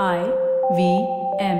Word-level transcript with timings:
I 0.00 0.20
V 0.76 0.82
M. 1.38 1.58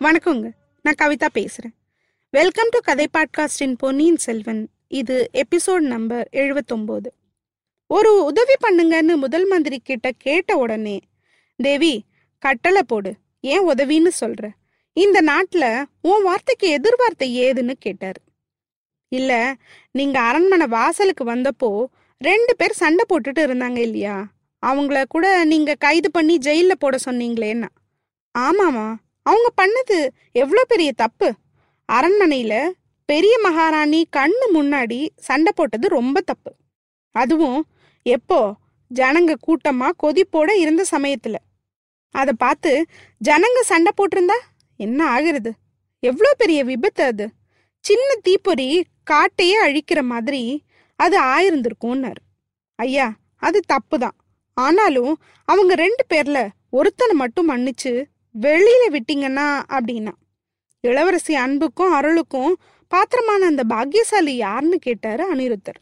வணக்கங்க. 0.00 0.50
நான் 0.82 1.00
கவிதா 1.02 1.28
பேசுறேன். 1.34 1.74
வெல்கம் 2.30 2.68
டு 2.70 2.78
கதை 2.80 3.06
பாட்காஸ்டின் 3.12 3.74
பொன்னியின் 3.78 4.16
செல்வன். 4.16 4.68
இது 4.88 5.30
எபிசோட் 5.32 5.80
நம்பர் 5.80 6.28
எழுபத்தொம்போது 6.32 7.06
ஒரு 7.86 8.24
உதவி 8.24 8.52
பண்ணுங்கன்னு 8.68 9.16
முதல் 9.16 9.46
மந்திரி 9.46 9.78
கிட்ட 9.78 10.10
கேட்ட 10.10 10.56
உடனே 10.56 11.00
தேவி 11.56 12.06
கட்டளை 12.38 12.82
போடு. 12.82 13.14
ஏன் 13.40 13.68
உதவின்னு 13.68 14.12
சொல்ற? 14.20 14.50
இந்த 14.96 15.22
நாட்டுல 15.22 15.84
உன் 16.00 16.22
வார்த்தைக்கு 16.22 16.66
எதிர்வார்த்தை 16.78 17.26
ஏதுன்னு 17.44 17.74
கேட்டாரு. 17.78 18.20
இல்ல 19.12 19.54
நீங்க 19.90 20.20
அரண்மனை 20.20 20.66
வாசலுக்கு 20.66 21.24
வந்தப்போ 21.24 21.84
ரெண்டு 22.20 22.56
பேர் 22.56 22.72
சண்டை 22.72 23.04
போட்டுட்டு 23.08 23.40
இருந்தாங்க 23.46 23.76
இல்லையா? 23.76 24.26
அவங்கள 24.66 25.04
கூட 25.08 25.44
நீங்க 25.44 25.74
கைது 25.74 26.10
பண்ணி 26.10 26.38
ஜெயில 26.38 26.72
போட 26.78 26.98
சொன்னீங்களேன்னா. 27.04 27.68
ஆமாமா 28.38 28.86
அவங்க 29.22 29.48
பண்ணது 29.62 30.08
எவ்வளோ 30.32 30.64
பெரிய 30.64 30.92
தப்பு? 30.92 31.34
அரண்மனையில 31.92 32.70
பெரிய 33.08 33.38
மகாராணி 33.38 34.06
கண்ணு 34.16 34.46
முன்னாடி 34.54 35.08
சண்டை 35.16 35.52
போட்டது 35.56 35.88
ரொம்ப 35.88 36.20
தப்பு. 36.20 36.52
அதுவும் 37.14 37.60
எப்போ? 38.02 38.54
ஜனங்க 38.94 39.34
கூட்டமா 39.46 39.88
கொதிப்போட 40.02 40.50
இருந்த 40.54 40.84
சமயத்துல. 40.90 41.36
அதை 42.10 42.34
பார்த்து 42.38 42.86
ஜனங்க 43.24 43.60
சண்டை 43.60 43.92
போட்டிருந்தா? 43.96 44.38
என்ன 44.76 45.06
ஆகிறது? 45.06 45.52
எவ்வளோ 46.00 46.34
பெரிய 46.34 46.64
விபத்து 46.64 47.04
அது? 47.04 47.30
சின்ன 47.78 48.14
தீப்பொறி 48.22 48.84
காட்டையே 49.10 49.54
அழிக்கிற 49.64 50.02
மாதிரி 50.02 50.64
அது 50.96 51.22
ஆயிருந்திருக்கும்னாரு. 51.22 52.22
ஐயா 52.74 53.14
அது 53.36 53.60
தப்பு 53.66 53.98
தான் 53.98 54.16
ஆனாலும் 54.54 55.22
அவங்க 55.44 55.74
ரெண்டு 55.74 56.06
பேர்ல 56.14 56.48
ஒருத்தனை 56.70 57.16
மட்டும் 57.16 57.48
மன்னிச்சு 57.48 58.04
வெளியில 58.40 58.84
விட்டீங்கன்னா 58.90 59.62
அப்படின்னா. 59.68 60.12
இளவரசி 60.80 61.34
அன்புக்கும் 61.34 61.94
அருளுக்கும் 61.94 62.52
பாத்திரமான 62.88 63.46
அந்த 63.46 63.64
பாக்கியசாலி 63.64 64.36
யாருன்னு 64.36 64.78
கேட்டாரு 64.78 65.36
அனிருத்தர். 65.36 65.80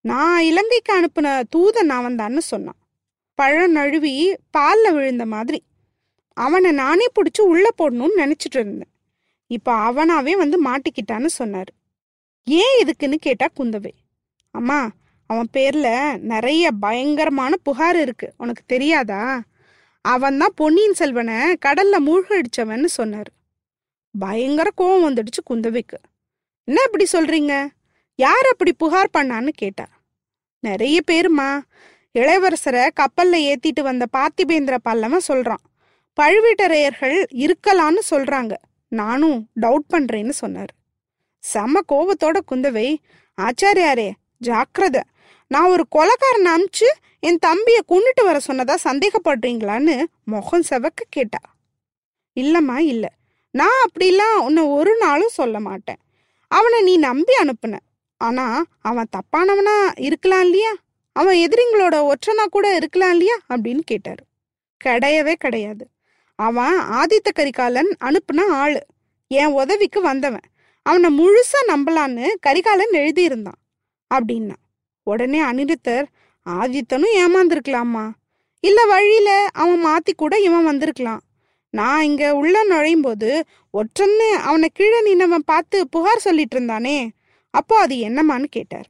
நான் 0.00 0.42
இலங்கைக்கு 0.42 1.02
அனுப்புன 1.02 1.42
தூதன் 1.56 1.82
நான் 1.82 2.06
வந்தான்னு 2.06 2.38
சொன்னான். 2.38 2.78
பழம் 3.34 3.72
நழுவி 3.72 4.34
பால்ல 4.58 4.92
விழுந்த 4.92 5.26
மாதிரி. 5.26 5.62
அவனை 6.40 6.70
நானே 6.72 7.06
பிடிச்சி 7.14 7.40
உள்ளே 7.40 7.70
போடணும்னு 7.78 8.18
நினச்சிட்டு 8.18 8.58
இருந்தேன். 8.58 8.92
இப்போ 9.46 9.72
அவனாவே 9.90 10.32
வந்து 10.32 10.58
மாட்டிக்கிட்டான்னு 10.64 11.26
சொன்னார். 11.26 11.72
ஏன் 12.44 12.84
இதுக்குன்னு 12.84 13.14
கேட்டா 13.14 13.46
குந்தவை. 13.56 13.90
அம்மா 14.50 14.90
அவன் 15.26 15.48
பேரில் 15.52 16.20
நிறைய 16.20 16.70
பயங்கரமான 16.70 17.56
புகார் 17.62 18.00
இருக்கு. 18.00 18.32
உனக்கு 18.36 18.62
தெரியாதா? 18.66 19.42
அவன் 20.00 20.38
தான் 20.38 20.52
பொன்னியின் 20.54 20.94
செல்வனை 20.94 21.56
கடல்ல 21.66 21.96
மூழ்கடிச்சவன்னு 22.06 22.84
சொன்னார். 22.84 23.30
பயங்கர 24.18 24.70
கோவம் 24.76 25.06
வந்துடுச்சு 25.08 25.42
குந்தவைக்கு. 25.50 25.98
என்ன 26.64 26.80
இப்படி 26.84 27.06
சொல்றீங்க? 27.12 27.68
யார் 28.14 28.46
அப்படி 28.52 28.72
புகார் 28.72 29.10
பண்ணான்னு 29.18 29.48
கேட்டா. 29.48 29.86
நிறைய 30.60 31.00
பேருமா. 31.10 31.60
இளவரசரை 32.18 32.88
கப்பல்ல 33.00 33.36
ஏத்திட்டு 33.40 33.82
வந்த 33.82 34.06
பார்த்திபேந்திர 34.12 34.76
பல்லவன் 34.88 35.28
சொல்றான். 35.28 35.64
பழுவேட்டரையர்கள் 36.20 37.24
இருக்கலான்னு 37.34 37.98
சொல்றாங்க. 38.10 38.52
நானும் 38.88 39.48
டவுட் 39.60 39.86
பண்றேன்னு 39.90 40.30
சொன்னார். 40.30 40.72
செம 41.38 41.80
கோபத்தோட 41.92 42.38
குந்தவை 42.50 42.96
ஆச்சாரியாரே 43.42 44.10
ஜாக்கிரத. 44.44 45.00
நான் 45.46 45.70
ஒரு 45.70 45.86
கொலக்காரன் 45.88 46.46
அமிச்சு 46.46 46.86
என் 47.20 47.38
தம்பியை 47.38 47.80
கொண்டுட்டு 47.88 48.24
வர 48.24 48.40
சொன்னதா 48.46 48.74
சந்தேகப்படுறீங்களான்னு 48.84 50.04
முகம் 50.24 50.62
செவக்க 50.70 51.00
கேட்டா. 51.08 51.38
இல்லம்மா 52.40 52.76
இல்ல. 52.76 53.12
நான் 53.50 53.86
அப்படிலாம் 53.86 54.34
உன்னை 54.34 54.62
ஒரு 54.62 54.96
நாளும் 54.96 55.28
சொல்ல 55.28 55.60
மாட்டேன். 55.60 55.96
அவனை 56.48 56.82
நீ 56.82 56.96
நம்பி 56.96 57.32
அனுப்புன. 57.42 57.78
ஆனா 58.16 58.64
அவன் 58.80 59.08
தப்பானவனா 59.16 59.90
இருக்கலாம் 59.96 60.40
இல்லையா? 60.40 60.72
அவன் 61.12 61.36
எதிரிங்களோட 61.36 62.12
ஒற்றனா 62.12 62.44
கூட 62.44 62.74
இருக்கலாம் 62.74 63.10
இல்லையா? 63.10 63.36
அப்படின்னு 63.48 63.78
கேட்டாரு. 63.78 64.24
கிடையவே 64.84 65.32
கிடையாது. 65.32 65.88
அவன் 66.46 66.76
ஆதித்த 66.98 67.28
கரிகாலன் 67.32 67.90
அனுப்புன 68.00 68.40
ஆளு. 68.62 68.80
என் 69.30 69.56
உதவிக்கு 69.60 70.00
வந்தவன். 70.00 70.46
அவனை 70.86 71.08
முழுசா 71.18 71.60
நம்பலான்னு 71.68 72.26
கரிகாலன் 72.46 72.92
எழுதியிருந்தான். 72.92 73.58
அப்படின்னா 74.10 74.56
உடனே 75.06 75.40
அனிருத்தர் 75.40 76.06
ஆதித்தனும் 76.46 77.16
ஏமாந்துருக்கலாமா? 77.22 78.04
இல்ல 78.64 78.80
வழியில 78.84 79.30
அவன் 79.52 79.82
மாத்தி 79.86 80.12
கூட 80.16 80.34
இவன் 80.38 80.64
வந்திருக்கலாம். 80.64 81.22
நான் 81.74 82.02
இங்க 82.02 82.24
உள்ள 82.34 82.56
நுழையும் 82.64 83.04
போது 83.06 83.30
ஒற்றன்னு 83.78 84.28
அவனை 84.48 84.68
கீழே 84.72 85.00
நின்னவன் 85.08 85.48
பார்த்து 85.52 85.78
புகார் 85.88 86.24
சொல்லிட்டு 86.26 86.56
இருந்தானே 86.58 86.98
அப்போ 87.54 87.74
அது 87.78 87.94
என்னமான்னு 88.08 88.48
கேட்டார். 88.56 88.88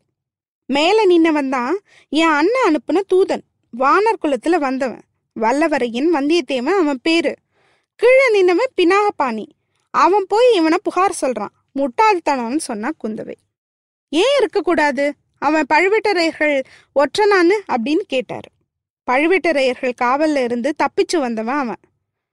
மேல 0.69 0.99
நின்னவன் 1.07 1.49
தான் 1.49 1.75
என் 2.13 2.35
அண்ணன் 2.39 2.69
அனுப்புன 2.69 3.03
தூதன். 3.13 3.45
வானர் 3.73 4.23
குலத்துல 4.23 4.59
வந்தவன். 4.59 5.05
வல்லவரையின் 5.41 6.09
வந்தியத்தேவன் 6.15 6.79
அவன் 6.81 6.99
பேரு. 7.03 7.35
கீழே 7.95 8.29
நின்னவன் 8.35 8.73
பினாகபாணி. 8.77 9.47
அவன் 9.91 10.25
போய் 10.29 10.55
இவனை 10.55 10.79
புகார் 10.83 11.19
சொல்றான். 11.21 11.55
முட்டாள்தனம்னு 11.75 12.57
சொன்னா 12.57 12.91
குந்தவை. 13.05 13.35
ஏன் 14.09 14.37
இருக்கக்கூடாது? 14.39 15.15
அவன் 15.39 15.65
பழுவேட்டரையர்கள் 15.75 16.63
ஒற்றனான்னு 16.95 17.55
அப்படின்னு 17.73 18.01
கேட்டார். 18.07 18.49
பழுவேட்டரையர்கள் 19.11 19.93
காவல்ல 20.03 20.45
இருந்து 20.45 20.75
தப்பிச்சு 20.79 21.19
வந்தவன் 21.19 21.55
அவன். 21.55 21.81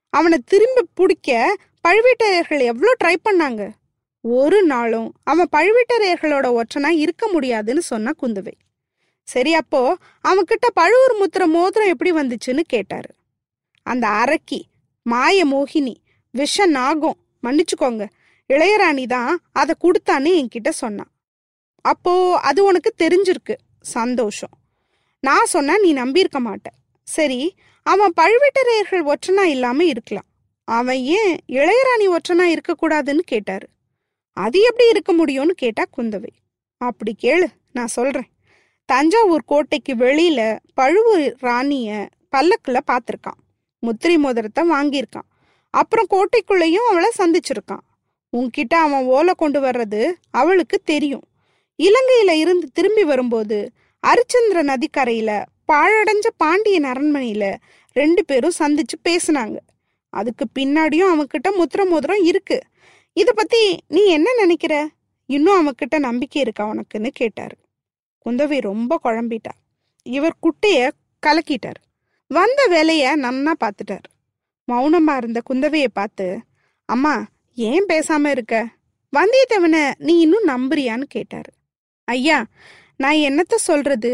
அவனை 0.10 0.38
திரும்பி 0.46 0.82
பிடிக்க 0.94 1.56
பழுவேட்டரையர்கள் 1.88 2.62
எவ்வளோ 2.62 2.94
ட்ரை 3.04 3.16
பண்ணாங்க? 3.30 3.70
ஒரு 4.22 4.64
நாளும் 4.64 5.14
அவன் 5.24 5.48
பழுவேட்டரையர்களோட 5.52 6.62
ஒற்றனா 6.62 6.88
இருக்க 6.88 7.28
முடியாதுன்னு 7.28 7.82
சொன்னா 7.82 8.12
குந்தவை. 8.22 8.52
சரி 9.28 9.54
அப்போ 9.54 9.82
அவன்கிட்ட 10.24 10.68
பழுவூர் 10.74 11.16
முத்திர 11.22 11.46
மோதிரம் 11.48 11.88
எப்படி 11.88 12.12
வந்துச்சுன்னு 12.12 12.64
கேட்டாரு. 12.68 13.10
அந்த 13.86 14.08
அரக்கி 14.24 14.60
மாய 15.06 15.46
மோகினி 15.46 15.96
விஷ 16.34 16.66
நாகம் 16.66 17.18
மன்னிச்சுக்கோங்க 17.44 18.06
இளையராணி 18.50 19.06
தான் 19.08 19.32
அதை 19.52 19.74
கொடுத்தான்னு 19.84 20.32
என்கிட்ட 20.40 20.70
சொன்னான். 20.70 21.12
அப்போ 21.82 22.14
அது 22.40 22.60
உனக்கு 22.64 22.94
தெரிஞ்சிருக்கு 23.04 23.56
சந்தோஷம். 23.80 24.54
நான் 25.24 25.46
சொன்னா 25.46 25.78
நீ 25.78 25.94
நம்பியிருக்க 25.94 26.40
மாட்ட. 26.40 26.68
சரி 27.08 27.40
அவன் 27.86 28.14
பழுவேட்டரையர்கள் 28.22 29.04
ஒற்றனா 29.12 29.44
இல்லாம 29.44 29.84
இருக்கலாம். 29.84 30.28
அவன் 30.68 31.00
ஏன் 31.18 31.34
இளையராணி 31.50 32.08
ஒற்றனா 32.16 32.46
இருக்கக்கூடாதுன்னு 32.56 33.24
கேட்டாரு. 33.26 33.68
அது 34.38 34.58
எப்படி 34.62 34.88
இருக்க 34.90 35.12
முடியும்னு 35.14 35.54
கேட்டா 35.64 35.84
குந்தவை. 35.98 36.32
அப்படி 36.82 37.16
கேளு 37.24 37.48
நான் 37.72 37.96
சொல்றேன். 37.98 38.30
தஞ்சாவூர் 38.92 39.44
கோட்டைக்கு 39.46 39.96
வெளியில 39.96 40.60
பழுவூர் 40.74 41.36
ராணிய 41.40 42.10
பல்லக்குல 42.32 42.80
பார்த்துருக்கான் 42.92 43.40
முத்திரை 43.80 44.18
மோதிரத்தை 44.18 44.70
வாங்கியிருக்கான். 44.70 45.28
அப்புறம் 45.70 46.08
கோட்டைக்குள்ளேயும் 46.10 46.88
அவளை 46.92 47.10
சந்திச்சிருக்கான். 47.18 47.84
உன்கிட்ட 48.38 48.74
அவன் 48.74 49.04
ஓலை 49.04 49.34
கொண்டு 49.38 49.62
வர்றது 49.62 50.14
அவளுக்கு 50.32 50.82
தெரியும். 50.84 51.24
இலங்கையில 51.80 52.32
இருந்து 52.32 52.70
திரும்பி 52.74 53.04
வரும்போது 53.04 53.72
அரிச்சந்திர 54.08 54.64
நதிக்கரையில 54.64 55.46
பாழடைஞ்ச 55.68 56.28
பாண்டியன் 56.38 56.84
அரண்மனையில 56.84 57.56
ரெண்டு 57.94 58.26
பேரும் 58.26 58.58
சந்திச்சு 58.60 58.98
பேசினாங்க. 59.10 59.58
அதுக்கு 60.10 60.46
பின்னாடியும் 60.60 61.12
அவன்கிட்ட 61.14 61.50
முத்திர 61.60 61.90
மோதிரம் 61.90 62.24
இருக்கு. 62.24 62.60
இத 63.14 63.34
பத்தி 63.34 63.78
நீ 63.88 64.06
என்ன 64.06 64.34
நினைக்கிற? 64.34 64.90
இன்னும் 65.26 65.60
அவன்கிட்ட 65.60 66.00
நம்பிக்கை 66.00 66.42
இருக்கா 66.42 66.74
உனக்குன்னு 66.74 67.08
கேட்டாரு. 67.14 67.58
குந்தவை 68.28 68.60
ரொம்ப 68.62 69.00
குழம்பிட்டார் 69.04 69.60
இவர் 70.06 70.42
குட்டைய 70.42 70.90
கலக்கிட்டார். 71.24 71.80
வந்த 72.32 72.66
வேலைய 72.68 73.18
நன்னா 73.18 73.54
பார்த்துட்டார். 73.64 74.08
மௌனமா 74.68 75.14
இருந்த 75.18 75.42
குந்தவையை 75.50 75.90
பார்த்து 75.94 76.40
அம்மா 76.86 77.14
ஏன் 77.58 77.86
பேசாம 77.90 78.32
இருக்க? 78.32 78.56
வந்தியத்தேவனை 79.14 79.94
நீ 79.98 80.20
இன்னும் 80.20 80.48
நம்புறியான்னு 80.48 81.06
கேட்டாரு. 81.08 81.52
ஐயா 82.08 82.46
நான் 82.96 83.24
என்னத்த 83.28 83.56
சொல்றது? 83.56 84.12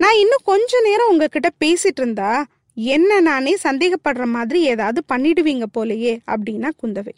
நான் 0.00 0.16
இன்னும் 0.16 0.44
கொஞ்ச 0.44 0.80
நேரம் 0.80 1.08
உங்ககிட்ட 1.08 1.48
பேசிட்டு 1.64 2.00
இருந்தா 2.02 2.44
என்ன 2.74 3.20
நானே 3.20 3.52
சந்தேகப்படுற 3.62 4.24
மாதிரி 4.26 4.60
ஏதாவது 4.62 5.00
பண்ணிடுவீங்க 5.12 5.66
போலயே 5.78 6.14
அப்படின்னா 6.26 6.70
குந்தவை. 6.82 7.14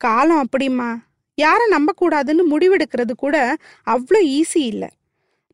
காலம் 0.00 0.42
அப்படிம்மா. 0.44 0.90
யாரை 1.38 1.66
நம்பக்கூடாதுன்னு 1.76 2.44
முடிவெடுக்கிறது 2.50 3.12
கூட 3.16 3.56
அவ்வளோ 3.86 4.20
ஈஸி 4.36 4.62
இல்லை. 4.72 4.90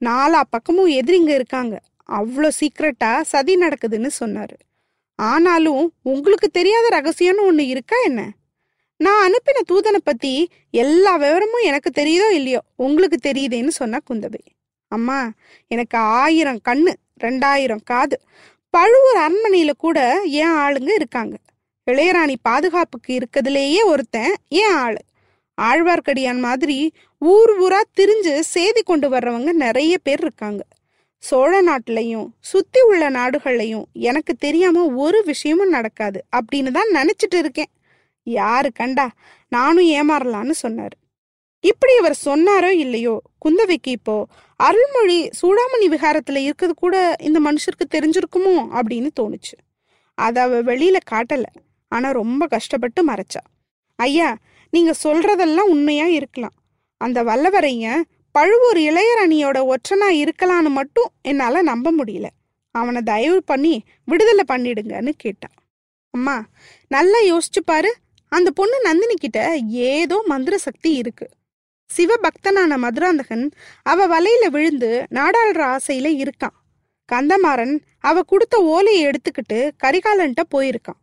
நாலா 0.01 0.41
பக்கமும் 0.51 0.91
எதிரிங்க 0.91 1.29
இருக்காங்க. 1.29 1.81
அவ்வளோ 2.13 2.49
சீக்கிரட்டா 2.61 3.21
சதி 3.21 3.55
நடக்குதுன்னு 3.57 4.07
சொன்னார். 4.07 4.57
ஆனாலும் 5.19 5.95
உங்களுக்கு 6.03 6.49
தெரியாத 6.49 6.87
ரகசியம்னு 7.01 7.47
ஒன்று 7.47 7.67
இருக்கா 7.67 7.97
என்ன? 8.05 8.31
நான் 8.97 9.23
அனுப்பின 9.27 9.63
தூதனை 9.73 10.01
பற்றி 10.05 10.49
எல்லா 10.71 11.17
விவரமும் 11.17 11.65
எனக்கு 11.65 11.91
தெரியுதோ 11.95 12.29
இல்லையோ 12.31 12.61
உங்களுக்கு 12.77 13.31
தெரியுதேன்னு 13.31 13.69
சொன்னா 13.69 13.99
குந்தவை. 14.11 14.43
அம்மா 14.87 15.31
எனக்கு 15.67 15.99
ஆயிரம் 15.99 16.61
கண்ணு 16.69 16.93
ரெண்டாயிரம் 17.25 17.85
காது. 17.85 18.21
பழுவூர் 18.71 19.17
அரண்மனையில் 19.17 19.73
கூட 19.79 20.21
ஏன் 20.25 20.55
ஆளுங்க 20.65 20.93
இருக்காங்க. 20.95 21.37
இளையராணி 21.91 22.35
பாதுகாப்புக்கு 22.43 23.19
இருக்கிறதுலேயே 23.19 23.83
ஒருத்தன் 23.85 24.35
ஏன் 24.49 24.75
ஆள். 24.75 24.97
ஆழ்வார்க்கடியான் 25.63 26.39
மாதிரி 26.39 26.93
ஊர் 27.33 27.51
ஊரா 27.63 27.81
திரிஞ்சு 27.97 28.39
செய்தி 28.39 28.83
கொண்டு 28.83 29.09
வர்றவங்க 29.11 29.53
நிறைய 29.53 29.99
பேர் 29.99 30.21
இருக்காங்க. 30.21 30.63
சோழ 31.19 31.63
நாட்டிலையும் 31.63 32.27
சுத்தி 32.41 32.81
உள்ள 32.81 33.11
நாடுகள்லையும் 33.11 33.85
எனக்கு 33.93 34.35
தெரியாம 34.35 34.87
ஒரு 34.87 35.23
விஷயமும் 35.25 35.69
நடக்காது 35.69 36.25
அப்படின்னு 36.37 36.71
தான் 36.71 36.91
நினைச்சிட்டு 36.95 37.39
இருக்கேன். 37.39 37.71
யாரு 38.23 38.73
கண்டா? 38.73 39.11
நானும் 39.49 39.89
ஏமாறலான்னு 39.91 40.55
சொன்னாரு. 40.63 40.97
இப்படி 41.61 41.97
அவர் 41.97 42.17
சொன்னாரோ 42.25 42.71
இல்லையோ? 42.85 43.21
குந்தவைக்கு 43.45 43.93
இப்போ 43.99 44.27
அருள்மொழி 44.57 45.31
சூடாமணி 45.43 45.89
விகாரத்துல 45.95 46.43
இருக்கிறது 46.49 46.75
கூட 46.75 47.17
இந்த 47.21 47.41
மனுஷருக்கு 47.41 47.87
தெரிஞ்சிருக்குமோ 47.91 48.55
அப்படின்னு 48.79 49.11
தோணுச்சு. 49.21 49.57
அதை 50.19 50.43
அவ 50.43 50.63
வெளியில 50.63 50.97
காட்டல. 51.11 51.43
ஆனா 51.89 52.11
ரொம்ப 52.11 52.47
கஷ்டப்பட்டு 52.47 53.01
மறைச்சா. 53.09 53.43
ஐயா 53.97 54.37
நீங்க 54.71 54.93
சொல்றதெல்லாம் 55.05 55.73
உண்மையா 55.75 56.07
இருக்கலாம். 56.07 56.55
அந்த 57.05 57.19
வல்லவரையன் 57.29 58.03
பழுவூர் 58.35 58.81
இளையரணியோட 58.89 59.59
ஒற்றனா 59.73 60.09
இருக்கலான்னு 60.23 60.71
மட்டும் 60.79 61.11
என்னால் 61.23 61.69
நம்ப 61.71 61.93
முடியல. 61.99 62.29
அவனை 62.75 63.01
தயவு 63.11 63.39
பண்ணி 63.51 63.75
விடுதலை 64.05 64.45
பண்ணிடுங்கன்னு 64.49 65.13
கேட்டான் 65.17 65.57
அம்மா 66.15 66.37
நல்லா 66.89 67.19
யோசிச்சு 67.31 67.61
பாரு. 67.65 67.91
அந்த 68.33 68.49
பொண்ணு 68.59 68.77
நந்தினி 68.83 69.15
கிட்ட 69.15 69.41
ஏதோ 69.91 70.17
மந்திர 70.33 70.55
சக்தி 70.67 70.91
இருக்கு. 71.03 71.27
சிவபக்தனான 71.91 72.77
மதுராந்தகன் 72.85 73.45
அவ 73.83 74.07
வலையில 74.13 74.45
விழுந்து 74.55 74.91
நாடாளுற 75.19 75.63
ஆசையில 75.75 76.09
இருக்கான். 76.25 76.57
கந்தமாறன் 77.09 77.75
அவ 78.01 78.23
கொடுத்த 78.23 78.57
ஓலையை 78.75 79.03
எடுத்துக்கிட்டு 79.07 79.59
கரிகாலன்ட்ட 79.85 80.43
போயிருக்கான். 80.55 81.01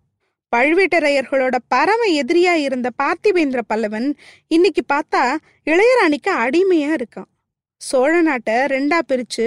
பழுவேட்டரையர்களோட 0.55 1.55
பரம 1.67 2.07
எதிரியா 2.13 2.53
இருந்த 2.53 2.89
பார்த்திபேந்திர 3.03 3.61
பல்லவன் 3.73 4.13
இன்னைக்கு 4.47 4.81
பார்த்தா 4.93 5.35
இளையராணிக்கு 5.65 6.31
அடிமையா 6.43 6.89
இருக்கான். 6.93 7.29
சோழ 7.77 8.21
நாட்டை 8.21 8.53
ரெண்டா 8.53 8.99
பிரிச்சு 9.07 9.45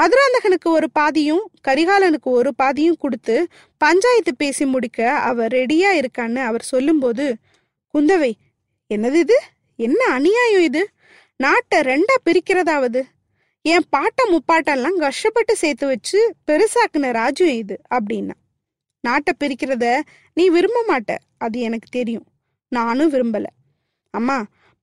மதுராந்தகனுக்கு 0.00 0.68
ஒரு 0.68 0.90
பாதியும் 0.92 1.50
கரிகாலனுக்கு 1.68 2.30
ஒரு 2.30 2.54
பாதியும் 2.54 2.98
கொடுத்து 2.98 3.48
பஞ்சாயத்து 3.78 4.34
பேசி 4.36 4.66
முடிக்க 4.66 5.12
அவர் 5.12 5.52
ரெடியா 5.52 5.90
இருக்கான்னு 6.00 6.42
அவர் 6.44 6.62
சொல்லும்போது 6.62 7.36
குந்தவை 7.94 8.32
என்னது 8.90 9.14
இது? 9.14 9.40
என்ன 9.78 10.04
அநியாயம் 10.04 10.60
இது? 10.60 10.82
நாட்டை 11.36 11.80
ரெண்டா 11.80 12.16
பிரிக்கிறதாவது? 12.24 13.02
என் 13.62 13.86
பாட்ட 13.96 14.22
முப்பாட்டெல்லாம் 14.32 14.96
கஷ்டப்பட்டு 14.96 15.56
சேர்த்து 15.56 15.86
வச்சு 15.86 16.34
பெருசாக்குன 16.46 17.12
ராஜ்யம் 17.12 17.56
இது 17.56 17.80
அப்படின்னா. 17.94 18.36
நாட்டை 19.04 19.32
பிரிக்கிறத 19.38 19.86
நீ 20.34 20.44
விரும்ப 20.48 20.78
மாட்ட. 20.88 21.12
அது 21.38 21.58
எனக்கு 21.60 21.88
தெரியும். 21.90 22.26
நானும் 22.72 23.12
விரும்பல. 23.12 23.44
அம்மா 24.14 24.38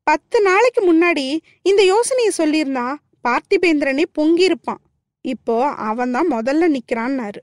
பத்து 0.08 0.38
நாளைக்கு 0.42 0.82
முன்னாடி 0.90 1.26
இந்த 1.62 1.82
யோசனையை 1.84 2.32
சொல்லியிருந்தா 2.38 2.86
பார்த்திபேந்திரனே 3.28 4.04
பொங்கியிருப்பான். 4.20 4.82
இப்போ 5.26 5.56
அவன் 5.90 6.12
தான் 6.12 6.32
முதல்ல 6.32 6.64
நிக்கிறான்னாரு. 6.76 7.42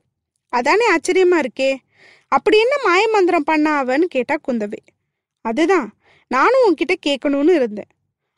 அதானே 0.53 0.87
ஆச்சரியமா 0.95 1.39
இருக்கே. 1.45 1.71
அப்படி 2.29 2.57
என்ன 2.59 2.75
மாயமந்திரம் 2.85 3.49
பண்ண 3.51 3.67
அவன்னு 3.83 4.07
கேட்டா 4.15 4.37
குந்தவை. 4.49 4.83
அதுதான். 5.45 5.89
நானும் 6.31 6.65
உன்கிட்ட 6.65 6.95
கேட்கணும்னு 7.07 7.55
இருந்தேன். 7.55 7.91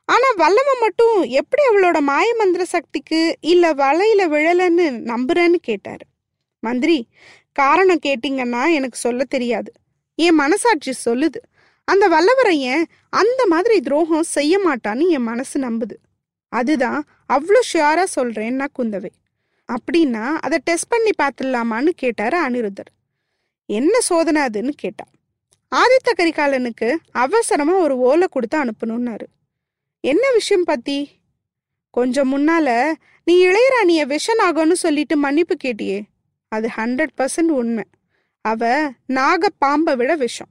ஆனா 0.09 0.29
வல்லவ 0.37 0.71
மட்டும் 0.81 1.17
எப்படி 1.31 1.63
அவளோட 1.69 1.99
மாயமந்திர 2.11 2.63
சக்திக்கு 2.63 3.21
இல்ல 3.41 3.65
வலையில 3.75 4.23
விழலன்னு 4.35 4.87
நம்புறேன்னு 5.11 5.59
கேட்டாரு. 5.61 6.05
மந்திரி 6.63 6.97
காரணம் 7.53 7.99
கேட்டீங்கன்னா 8.07 8.73
எனக்கு 8.73 8.99
சொல்ல 8.99 9.25
தெரியாது. 9.25 9.73
என் 10.15 10.35
மனசாட்சி 10.35 10.93
சொல்லுது. 11.11 11.41
அந்த 11.85 12.09
வல்லவரையன் 12.09 12.83
அந்த 13.09 13.47
மாதிரி 13.47 13.81
துரோகம் 13.81 14.23
செய்ய 14.23 14.59
மாட்டான்னு 14.59 15.09
என் 15.09 15.23
மனசு 15.23 15.61
நம்புது. 15.61 15.97
அதுதான் 16.49 17.05
அவ்வளோ 17.33 17.61
ஷியாரா 17.73 18.05
சொல்றேன்னா 18.17 18.67
குந்தவை. 18.79 19.11
அப்படின்னா 19.69 20.33
அதை 20.41 20.59
டெஸ்ட் 20.65 20.89
பண்ணி 20.89 21.11
பார்த்துடலாமான்னு 21.23 21.89
கேட்டாரு 21.89 22.51
அனிருத்தர். 22.51 22.91
என்ன 23.67 24.01
சோதனை 24.01 24.43
அதுன்னு 24.43 24.73
கேட்டா 24.77 25.05
ஆதித்த 25.75 26.09
கரிகாலனுக்கு 26.17 26.97
அவசரமா 27.11 27.73
ஒரு 27.73 27.97
ஓலை 27.97 28.27
கொடுத்து 28.31 28.57
அனுப்பணும்னாரு. 28.65 29.27
என்ன 30.01 30.33
விஷயம் 30.33 30.65
பத்தி? 30.65 31.11
கொஞ்சம் 31.91 32.31
முன்னால 32.33 32.93
நீ 33.25 33.47
இளையராணிய 33.47 34.17
விஷனாகன்னு 34.17 34.73
சொல்லிட்டு 34.73 35.17
மன்னிப்பு 35.17 35.57
கேட்டியே. 35.65 36.01
அது 36.51 36.69
ஹண்ட்ரட் 36.77 37.15
பர்சன்ட் 37.17 37.53
உண்மை. 37.61 37.85
அவ 38.41 38.91
நாக 39.07 39.49
பாம்பை 39.59 39.97
விட 39.97 40.15
விஷம். 40.15 40.49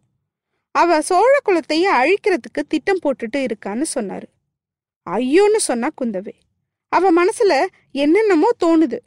அவ 0.71 1.01
சோழ 1.01 1.39
குலத்தையே 1.45 1.87
அழிக்கிறதுக்கு 1.93 2.61
திட்டம் 2.67 2.99
போட்டுட்டு 3.03 3.37
இருக்கான்னு 3.37 3.85
சொன்னாரு. 3.95 4.27
ஐயோன்னு 5.09 5.55
சொன்னா 5.55 5.87
குந்தவை. 6.01 6.33
அவ 6.87 7.11
மனசுல 7.13 7.65
என்னென்னமோ 7.91 8.49
தோணுது. 8.65 8.97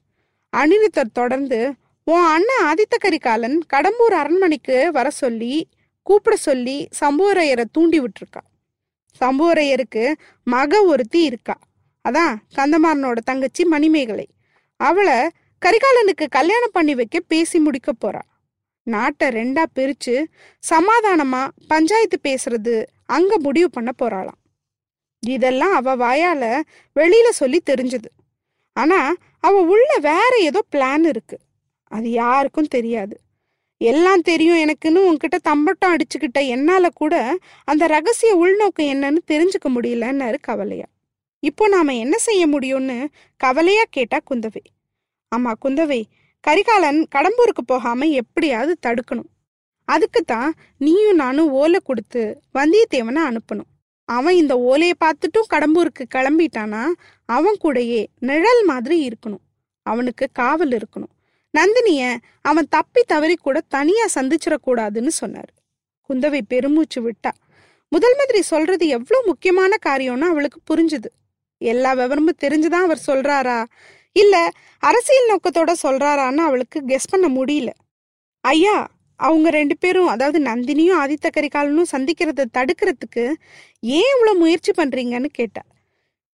அனிருத்தர் 0.56 1.12
தொடர்ந்து 1.12 1.74
உன் 2.04 2.20
அண்ணன் 2.20 2.64
ஆதித்த 2.64 2.96
கரிகாலன் 2.98 3.60
கடம்பூர் 3.72 4.14
அரண்மனைக்கு 4.22 4.92
வர 4.92 5.10
சொல்லி 5.10 5.68
கூப்பிட 6.02 6.36
சொல்லி 6.36 6.88
சம்புவரையரை 7.00 7.64
தூண்டி 7.72 8.00
விட்டுருக்கா. 8.00 8.42
சம்புவரையருக்கு 9.20 10.12
மக 10.44 10.82
ஒருத்தி 10.84 11.22
இருக்கா. 11.22 11.58
அதான் 12.08 12.36
கந்தமாறனோட 12.54 13.16
தங்கச்சி 13.24 13.64
மணிமேகலை. 13.64 14.28
அவளை 14.76 15.30
கரிகாலனுக்கு 15.64 16.26
கல்யாணம் 16.28 16.70
பண்ணி 16.72 16.94
வைக்க 16.94 17.20
பேசி 17.20 17.58
முடிக்க 17.58 17.92
போறா. 17.92 18.20
நாட்டை 18.82 19.28
ரெண்டா 19.28 19.64
பிரிச்சு 19.74 20.24
சமாதானமா 20.70 21.48
பஞ்சாயத்து 21.68 22.18
பேசுறது 22.22 22.86
அங்க 23.06 23.38
முடிவு 23.38 23.70
பண்ண 23.70 23.90
போறாளாம். 24.02 24.40
இதெல்லாம் 25.26 25.74
அவ 25.74 25.96
வாயால 25.96 26.60
வெளியில 26.96 27.28
சொல்லி 27.28 27.62
தெரிஞ்சது. 27.70 28.08
ஆனா 28.72 29.14
அவ 29.40 29.60
உள்ள 29.60 29.98
வேற 30.00 30.32
ஏதோ 30.38 30.62
பிளான் 30.72 31.06
இருக்கு. 31.06 31.38
அது 31.84 32.10
யாருக்கும் 32.10 32.72
தெரியாது. 32.76 33.20
எல்லாம் 33.76 34.20
தெரியும் 34.20 34.56
எனக்குன்னு 34.56 35.00
உன்கிட்ட 35.08 35.36
தம்பட்டம் 35.42 35.96
அடிச்சுக்கிட்ட 35.96 36.46
என்னால 36.46 36.88
கூட 36.94 37.14
அந்த 37.64 37.86
ரகசிய 37.86 38.34
உள்நோக்கம் 38.34 38.86
என்னன்னு 38.86 39.20
தெரிஞ்சுக்க 39.30 39.68
முடியலன்னாரு 39.68 40.36
கவலையா. 40.40 40.84
இப்போ 41.40 41.68
நாம 41.68 41.94
என்ன 41.94 42.18
செய்ய 42.18 42.46
முடியும்னு 42.48 43.06
கவலையா 43.36 43.82
கேட்டா 43.90 44.18
குந்தவை. 44.30 44.64
ஆமா 45.36 45.52
குந்தவை. 45.64 46.02
கரிகாலன் 46.40 47.06
கடம்பூருக்கு 47.14 47.62
போகாம 47.66 48.06
எப்படியாவது 48.06 48.76
தடுக்கணும். 48.86 49.30
அதுக்குத்தான் 49.84 50.54
நீயும் 50.78 51.16
நானும் 51.16 51.50
ஓலை 51.50 51.80
கொடுத்து 51.84 52.40
வந்தியத்தேவனை 52.54 53.20
அனுப்பணும். 53.28 53.70
அவன் 54.04 54.34
இந்த 54.34 54.58
ஓலையை 54.58 54.94
பார்த்துட்டும் 55.04 55.50
கடம்பூருக்கு 55.50 56.04
கிளம்பிட்டானா 56.14 56.84
அவன் 57.24 57.56
கூடயே 57.64 58.06
நிழல் 58.18 58.64
மாதிரி 58.64 59.08
இருக்கணும். 59.08 59.44
அவனுக்கு 59.82 60.28
காவல் 60.32 60.68
இருக்கணும். 60.68 61.12
நந்தினிய 61.58 62.16
அவன் 62.40 62.66
தப்பி 62.70 63.02
தவறி 63.02 63.34
கூட 63.34 63.60
தனியா 63.68 64.04
சந்திச்சிடக்கூடாதுன்னு 64.14 65.06
சொன்னார். 65.06 65.52
குந்தவை 66.08 66.40
பெருமூச்சு 66.48 67.10
விட்டா. 67.10 67.30
முதல் 67.88 68.14
மந்திரி 68.16 68.42
சொல்றது 68.42 68.86
எவ்வளவு 68.86 69.26
முக்கியமான 69.26 69.76
காரியம்னு 69.86 70.20
அவளுக்கு 70.20 70.60
புரிஞ்சுது. 70.70 71.10
எல்லா 71.58 71.92
விவரமும் 71.92 72.36
தெரிஞ்சுதான் 72.42 72.84
அவர் 72.86 73.02
சொல்றாரா? 73.06 73.64
இல்ல 74.16 74.36
அரசியல் 74.82 75.30
நோக்கத்தோட 75.30 75.72
சொல்றாரான்னு 75.82 76.42
அவளுக்கு 76.48 76.78
கெஸ் 76.86 77.10
பண்ண 77.10 77.26
முடியல. 77.28 77.70
ஐயா 78.44 78.76
அவங்க 79.20 79.50
ரெண்டு 79.50 79.74
பேரும் 79.78 80.06
அதாவது 80.06 80.38
நந்தினியும் 80.44 81.00
ஆதித்த 81.02 81.26
கரிகாலனும் 81.36 81.92
சந்திக்கிறத 81.92 82.44
தடுக்கிறதுக்கு 82.58 83.24
ஏன் 83.98 84.10
இவ்வளவு 84.14 84.38
முயற்சி 84.38 84.72
பண்றீங்கன்னு 84.76 85.30
கேட்டா. 85.32 85.62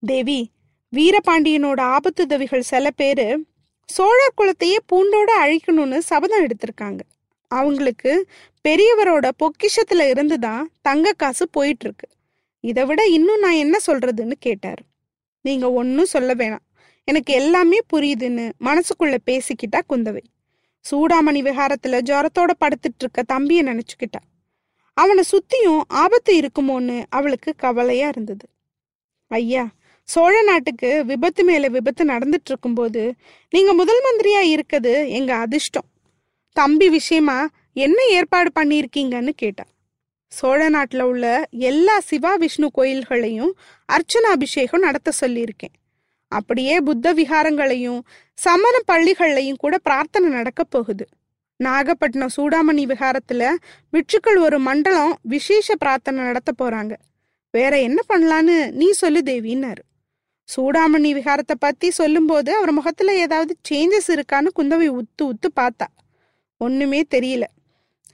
தேவி 0.02 0.40
வீரபாண்டியனோட 0.92 1.80
ஆபத்துதவிகள் 1.94 2.68
சில 2.72 2.90
பேரு 2.90 3.26
சோழர் 3.88 4.36
குலத்தையே 4.36 4.78
பூண்டோட 4.92 5.30
அழிக்கணும்னு 5.44 5.98
சபதம் 5.98 6.44
எடுத்திருக்காங்க. 6.46 7.00
அவங்களுக்கு 7.50 8.12
பெரியவரோட 8.64 9.26
பொக்கிஷத்துல 9.42 10.08
இருந்து 10.08 10.38
தான் 10.38 10.70
தங்க 10.82 11.12
காசு 11.12 11.44
போயிட்டு 11.48 11.84
இருக்கு. 11.86 12.08
இதை 12.64 12.84
விட 12.84 13.06
இன்னும் 13.06 13.38
நான் 13.38 13.60
என்ன 13.64 13.76
சொல்றதுன்னு 13.86 14.36
கேட்டார். 14.38 14.82
நீங்க 15.44 15.66
ஒன்னும் 15.72 16.12
சொல்ல 16.14 16.34
வேணாம். 16.34 16.64
எனக்கு 17.04 17.32
எல்லாமே 17.34 17.78
புரியுதுன்னு 17.92 18.52
மனசுக்குள்ள 18.60 19.16
பேசிக்கிட்டா 19.26 19.80
குந்தவை. 19.88 20.20
சூடாமணி 20.90 21.40
விகாரத்துல 21.40 22.00
ஜுரத்தோட 22.02 22.50
படுத்துட்டு 22.60 22.98
இருக்க 22.98 23.22
தம்பியை 23.22 23.62
நினைச்சுக்கிட்டா. 23.62 24.20
அவனை 24.94 25.24
சுத்தியும் 25.32 25.80
ஆபத்து 25.88 26.40
இருக்குமோன்னு 26.40 27.04
அவளுக்கு 27.08 27.54
கவலையா 27.56 28.08
இருந்தது. 28.08 28.48
ஐயா 29.28 29.68
சோழ 30.04 30.42
நாட்டுக்கு 30.42 31.04
விபத்து 31.04 31.44
மேல 31.44 31.68
விபத்து 31.68 32.04
நடந்துட்டு 32.04 32.46
இருக்கும்போது 32.46 33.14
நீங்க 33.50 33.72
முதல் 33.72 34.00
மந்திரியா 34.02 34.40
இருக்கிறது 34.40 35.10
எங்க 35.10 35.34
அதிர்ஷ்டம். 35.34 35.84
தம்பி 36.52 36.88
விஷயமா 36.90 37.48
என்ன 37.72 38.04
ஏற்பாடு 38.04 38.50
பண்ணியிருக்கீங்கன்னு 38.60 39.28
கேட்டா. 39.28 39.64
சோழ 40.28 40.68
நாட்டில் 40.68 41.00
உள்ள 41.00 41.46
எல்லா 41.50 42.00
சிவா 42.00 42.34
விஷ்ணு 42.34 42.70
கோயில்களையும் 42.78 43.50
அர்ச்சனாபிஷேகம் 43.92 44.80
நடத்த 44.80 45.12
சொல்லியிருக்கேன். 45.20 45.77
அப்படியே 46.28 46.80
புத்த 46.80 47.14
விகாரங்களையும் 47.14 48.00
சமண 48.34 48.78
பள்ளிகள்லையும் 48.92 49.56
கூட 49.56 49.78
பிரார்த்தனை 49.78 50.28
நடக்க 50.30 50.64
போகுது. 50.64 51.08
நாகப்பட்டினம் 51.56 52.34
சூடாமணி 52.36 52.84
விகாரத்துல 52.84 53.54
பிட்சுக்கள் 53.92 54.38
ஒரு 54.38 54.58
மண்டலம் 54.58 55.18
விசேஷ 55.22 55.76
பிரார்த்தனை 55.76 56.24
நடத்த 56.24 56.52
போறாங்க. 56.62 56.92
வேற 57.50 57.80
என்ன 57.80 58.02
பண்ணலான்னு 58.08 58.70
நீ 58.70 58.90
சொல்லு 58.90 59.20
தேவின்னாரு. 59.24 59.82
சூடாமணி 60.56 61.12
விகாரத்தை 61.14 61.54
பத்தி 61.58 61.90
சொல்லும்போது 61.90 62.56
அவர் 62.56 62.72
முகத்துல 62.72 63.14
ஏதாவது 63.14 63.56
சேஞ்சஸ் 63.70 64.08
இருக்கான்னு 64.08 64.46
குந்தவை 64.58 64.88
உத்து 64.90 65.22
உத்து 65.22 65.48
பார்த்தா. 65.60 65.86
ஒண்ணுமே 66.58 67.02
தெரியல. 67.14 67.42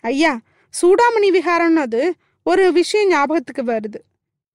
ஐயா 0.01 0.41
சூடாமணி 0.83 1.41
விகாரம்னது 1.41 2.11
ஒரு 2.43 2.73
விஷயம் 2.73 3.09
ஞாபகத்துக்கு 3.09 3.63
வருது. 3.63 4.14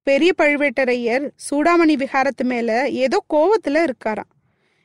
பெரிய 0.10 0.32
பழுவேட்டரையர் 0.38 1.26
சூடாமணி 1.50 1.96
விகாரத்து 2.04 2.44
மேல 2.44 2.90
ஏதோ 3.04 3.18
கோவத்துல 3.34 3.78
இருக்காராம். 3.88 4.32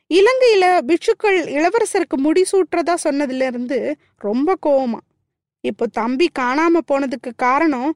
இலங்கையில 0.09 0.65
பிட்சுக்கள் 0.87 1.37
இளவரசருக்கு 1.57 2.17
முடி 2.17 2.43
சூட்டுறதா 2.51 2.95
சொன்னதுல 3.03 3.45
இருந்து 3.45 3.79
ரொம்ப 4.17 4.55
கோவமா. 4.65 5.01
இப்போ 5.61 5.85
தம்பி 5.87 6.27
காணாம 6.39 6.75
போனதுக்கு 6.91 7.31
காரணம் 7.35 7.89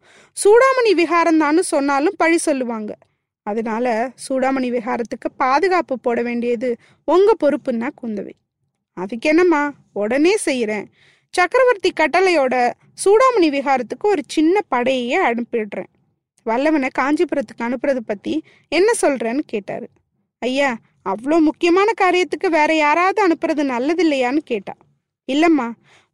சூடாமணி 0.43 0.91
விகாரம் 0.91 1.41
தான்னு 1.41 1.63
சொன்னாலும் 1.73 2.17
பழி 2.17 2.37
சொல்லுவாங்க. 2.37 2.91
அதனால 3.45 3.85
சூடாமணி 4.27 4.69
விகாரத்துக்கு 4.77 5.29
பாதுகாப்பு 5.37 5.99
போட 5.99 6.21
வேண்டியது 6.21 6.69
உங்க 7.05 7.35
பொறுப்புன்னா 7.43 7.89
குந்தவை. 8.01 8.35
அதுக்கு 8.97 9.29
என்னம்மா? 9.29 9.63
உடனே 9.93 10.33
செய்யறேன் 10.45 10.85
சக்கரவர்த்தி 11.33 11.91
கட்டளையோட 11.99 12.55
சூடாமணி 13.03 13.47
விகாரத்துக்கு 13.57 14.05
ஒரு 14.13 14.21
சின்ன 14.27 14.59
படையே 14.75 15.19
அனுப்பிடுறேன். 15.29 15.91
வல்லவனை 16.45 16.89
காஞ்சிபுரத்துக்கு 16.99 17.65
அனுப்புறது 17.67 18.01
பத்தி 18.05 18.33
என்ன 18.71 18.89
சொல்றேன்னு 19.01 19.43
கேட்டாரு. 19.45 19.87
ஐயா 20.41 20.69
அவ்வளோ 21.09 21.37
முக்கியமான 21.39 21.89
காரியத்துக்கு 22.01 22.47
வேற 22.49 22.71
யாராவது 22.75 23.19
அனுப்புறது 23.27 23.63
நல்லது 23.73 24.03
இல்லையான்னு 24.05 24.41
கேட்டா. 24.51 24.73
இல்லம்மா 25.27 25.67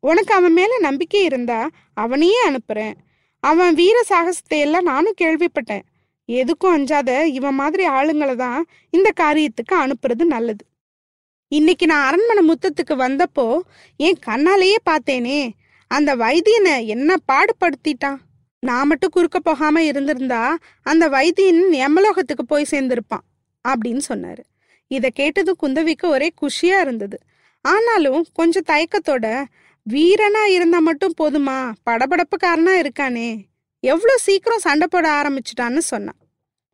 உனக்கு 0.03 0.32
அவன் 0.34 0.55
மேல 0.60 0.77
நம்பிக்கை 0.79 1.24
இருந்தா 1.24 1.60
அவனையே 1.94 2.39
அனுப்புறேன். 2.50 2.96
அவன் 3.44 3.74
வீர 3.74 3.98
சாகசத்தை 4.10 4.60
எல்லாம் 4.60 4.89
நானும் 4.91 5.20
கேள்விப்பட்டேன். 5.22 5.86
எதுக்கும் 6.29 6.75
அஞ்சாத 6.77 7.10
இவன் 7.38 7.60
மாதிரி 7.62 7.84
ஆளுங்களை 7.88 8.36
தான் 8.36 8.62
இந்த 8.89 9.10
காரியத்துக்கு 9.22 9.75
அனுப்புறது 9.84 10.24
நல்லது. 10.36 10.63
இன்னைக்கு 11.51 11.86
நான் 11.86 12.05
அரண்மனை 12.08 12.44
முத்தத்துக்கு 12.48 12.96
வந்தப்போ 13.05 13.46
என் 14.00 14.24
கண்ணாலேயே 14.27 14.77
பார்த்தேனே 14.89 15.39
அந்த 15.91 16.12
வைத்தியனை 16.15 16.74
என்ன 16.94 17.15
பாடுபடுத்திட்டான்? 17.32 18.20
நான் 18.67 18.89
மட்டும் 18.89 19.13
குறுக்க 19.15 19.38
போகாம 19.39 19.84
இருந்திருந்தா 19.84 20.41
அந்த 20.89 21.05
வைத்தியன் 21.10 21.63
எமலோகத்துக்கு 21.86 22.43
போய் 22.48 22.72
சேர்ந்திருப்பான் 22.72 23.25
அப்படின்னு 23.65 24.01
சொன்னாரு. 24.10 24.43
இதை 24.91 25.10
கேட்டதும் 25.13 25.62
குந்தவிக்கு 25.63 26.05
ஒரே 26.15 26.27
குஷியா 26.41 26.77
இருந்தது. 26.86 27.17
ஆனாலும் 27.65 28.22
கொஞ்சம் 28.34 28.67
தயக்கத்தோட 28.72 29.27
வீரனா 29.86 30.43
இருந்தா 30.55 30.79
மட்டும் 30.79 31.17
போதுமா? 31.22 31.57
படபடப்புக்காரனா 31.89 32.74
இருக்கானே. 32.84 33.29
எவ்வளோ 33.84 34.15
சீக்கிரம் 34.17 34.65
சண்டை 34.65 34.88
போட 34.89 35.07
ஆரம்பிச்சிட்டான்னு 35.19 35.81
சொன்னான் 35.91 36.19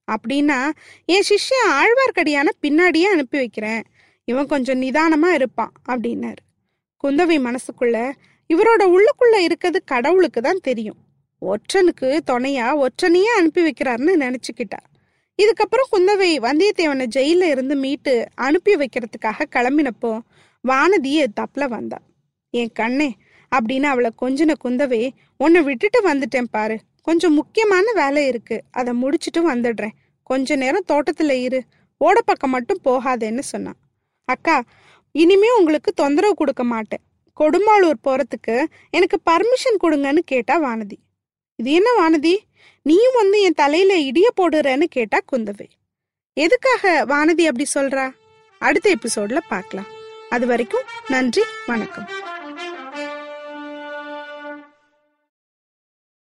அப்படின்னா 0.08 0.60
என் 1.14 1.28
சிஷ்யன் 1.30 1.70
ஆழ்வார்க்கடியான 1.80 2.50
பின்னாடியே 2.64 3.08
அனுப்பி 3.16 3.38
வைக்கிறேன். 3.38 3.84
இவன் 4.28 4.52
கொஞ்சம் 4.54 4.82
நிதானமா 4.82 5.30
இருப்பான் 5.40 5.74
அப்படின்னாரு. 5.90 6.42
குந்தவி 7.04 7.38
மனசுக்குள்ள 7.48 7.98
இவரோட 8.50 8.84
உள்ளுக்குள்ள 8.96 9.36
இருக்கிறது 9.48 9.80
கடவுளுக்கு 9.92 10.42
தான் 10.42 10.66
தெரியும். 10.70 11.00
ஒற்றனுக்கு 11.46 12.20
துணையா 12.32 12.86
ஒற்றனையே 12.86 13.24
அனுப்பி 13.24 13.62
வைக்கிறாருன்னு 13.64 14.20
நினைச்சுக்கிட்டா. 14.20 14.80
இதுக்கப்புறம் 15.42 15.90
குந்தவை 15.92 16.38
வந்தியத்தேவனை 16.40 17.06
ஜெயில 17.16 17.44
இருந்து 17.44 17.76
மீட்டு 17.76 18.28
அனுப்பி 18.36 18.76
வைக்கிறதுக்காக 18.76 19.42
கிளம்பினப்போ 19.56 20.20
வானதி 20.68 21.26
தப்புல 21.42 21.68
வந்தா. 21.68 21.98
என் 22.50 22.72
கண்ணே 22.74 23.16
அப்படின்னு 23.56 23.84
அவளை 23.84 24.12
கொஞ்சின 24.22 24.54
குந்தவை 24.64 25.10
உன்னை 25.38 25.62
விட்டுட்டு 25.62 26.14
வந்துட்டேன் 26.14 26.46
பாரு. 26.52 26.80
கொஞ்சம் 27.02 27.34
முக்கியமான 27.34 27.92
வேலை 27.92 28.28
இருக்கு. 28.28 28.64
அதை 28.72 28.94
முடிச்சுட்டு 29.04 29.40
வந்துடுறேன். 29.40 29.92
கொஞ்ச 30.24 30.56
நேரம் 30.56 30.86
தோட்டத்துல 30.92 31.30
இரு. 31.30 31.64
ஓட 31.98 32.22
பக்கம் 32.22 32.50
மட்டும் 32.50 32.82
போகாதேன்னு 32.84 33.40
சொன்னான். 33.40 33.78
அக்கா 34.26 34.64
இனிமே 35.12 35.48
உங்களுக்கு 35.58 35.92
தொந்தரவு 35.92 36.34
கொடுக்க 36.34 36.64
மாட்டேன். 36.64 37.00
கொடும்பாளூர் 37.40 38.00
போறதுக்கு 38.04 38.66
எனக்கு 38.90 39.20
பர்மிஷன் 39.30 39.84
கொடுங்கன்னு 39.84 40.20
கேட்டா 40.26 40.64
வானதி. 40.64 40.98
இது 41.62 41.72
என்ன 41.72 41.90
வானதி? 42.00 42.38
நீயும் 42.82 43.16
வந்து 43.16 43.42
என் 43.42 43.54
தலையில 43.54 43.94
இடிய 43.96 44.28
போடுறேன்னு 44.42 44.84
கேட்டா 44.84 45.20
குந்தவை. 45.32 45.68
எதுக்காக 46.34 47.06
வானதி 47.06 47.44
அப்படி 47.46 47.66
சொல்றா? 47.74 48.12
அடுத்த 48.60 48.96
எபிசோட்ல 48.96 49.40
பார்க்கலாம். 49.50 49.86
அது 50.30 50.48
வரைக்கும் 50.48 50.88
நன்றி 51.08 51.44
வணக்கம். 51.66 52.10